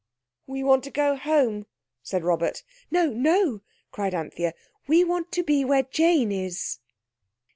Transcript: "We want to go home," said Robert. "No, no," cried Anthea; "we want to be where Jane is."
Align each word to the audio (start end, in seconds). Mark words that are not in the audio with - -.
"We 0.47 0.63
want 0.63 0.83
to 0.85 0.89
go 0.89 1.15
home," 1.15 1.67
said 2.01 2.23
Robert. 2.23 2.63
"No, 2.89 3.05
no," 3.11 3.61
cried 3.91 4.15
Anthea; 4.15 4.55
"we 4.87 5.03
want 5.03 5.31
to 5.33 5.43
be 5.43 5.63
where 5.63 5.83
Jane 5.83 6.31
is." 6.31 6.79